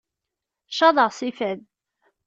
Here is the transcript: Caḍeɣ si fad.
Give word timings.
Caḍeɣ 0.77 1.09
si 1.17 1.29
fad. 1.37 1.59